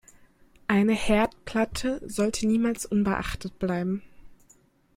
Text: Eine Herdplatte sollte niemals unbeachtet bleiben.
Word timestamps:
Eine 0.67 0.93
Herdplatte 0.93 2.01
sollte 2.03 2.47
niemals 2.47 2.87
unbeachtet 2.87 3.59
bleiben. 3.59 4.01